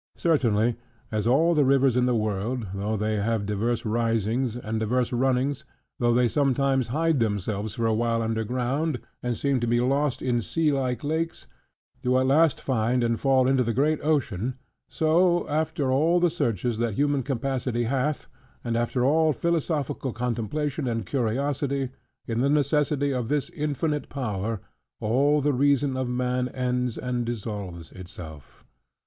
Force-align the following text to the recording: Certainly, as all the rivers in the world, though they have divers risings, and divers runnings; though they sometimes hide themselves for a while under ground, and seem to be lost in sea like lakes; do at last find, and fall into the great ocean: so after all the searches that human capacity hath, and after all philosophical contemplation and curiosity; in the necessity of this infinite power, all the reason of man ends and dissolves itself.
Certainly, 0.17 0.77
as 1.11 1.27
all 1.27 1.53
the 1.53 1.63
rivers 1.63 1.95
in 1.95 2.07
the 2.07 2.15
world, 2.15 2.69
though 2.73 2.97
they 2.97 3.17
have 3.17 3.45
divers 3.45 3.85
risings, 3.85 4.57
and 4.57 4.79
divers 4.79 5.13
runnings; 5.13 5.63
though 5.99 6.11
they 6.11 6.27
sometimes 6.27 6.87
hide 6.87 7.19
themselves 7.19 7.75
for 7.75 7.85
a 7.85 7.93
while 7.93 8.23
under 8.23 8.43
ground, 8.43 8.99
and 9.21 9.37
seem 9.37 9.59
to 9.59 9.67
be 9.67 9.79
lost 9.79 10.23
in 10.23 10.41
sea 10.41 10.71
like 10.71 11.03
lakes; 11.03 11.45
do 12.01 12.17
at 12.17 12.25
last 12.25 12.59
find, 12.59 13.03
and 13.03 13.19
fall 13.19 13.47
into 13.47 13.63
the 13.63 13.75
great 13.75 14.01
ocean: 14.03 14.55
so 14.89 15.47
after 15.47 15.91
all 15.91 16.19
the 16.19 16.31
searches 16.31 16.79
that 16.79 16.95
human 16.95 17.21
capacity 17.21 17.83
hath, 17.83 18.27
and 18.63 18.75
after 18.75 19.05
all 19.05 19.31
philosophical 19.31 20.11
contemplation 20.13 20.87
and 20.87 21.05
curiosity; 21.05 21.89
in 22.25 22.41
the 22.41 22.49
necessity 22.49 23.11
of 23.13 23.27
this 23.27 23.51
infinite 23.51 24.09
power, 24.09 24.61
all 24.99 25.41
the 25.41 25.53
reason 25.53 25.95
of 25.95 26.09
man 26.09 26.49
ends 26.49 26.97
and 26.97 27.23
dissolves 27.23 27.91
itself. 27.91 28.65